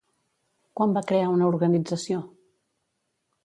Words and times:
Quan 0.79 0.95
va 0.95 1.03
crear 1.11 1.29
una 1.35 1.49
organització? 1.51 2.25